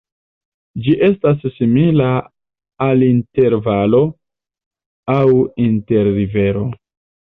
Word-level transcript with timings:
Ĝi 0.87 0.95
estas 1.07 1.45
simila 1.57 2.09
al 2.87 3.07
inter-valo 3.11 4.03
aŭ 5.21 5.25
inter-rivero. 5.71 6.71